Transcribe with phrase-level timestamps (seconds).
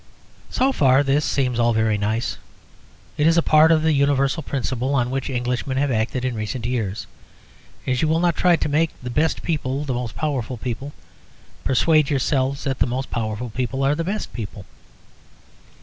[0.49, 2.37] So far this seems all very nice.
[3.19, 6.65] It is a part of the universal principle on which Englishmen have acted in recent
[6.65, 7.05] years.
[7.85, 10.91] As you will not try to make the best people the most powerful people,
[11.63, 14.65] persuade yourselves that the most powerful people are the best people.